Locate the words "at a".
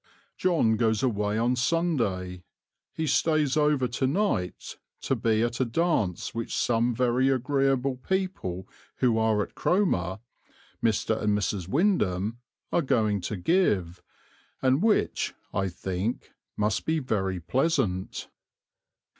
5.43-5.63